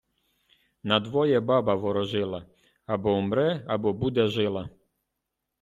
[0.83, 2.45] Надвоє баба ворожила:
[2.85, 4.69] або вмре, або буде жила.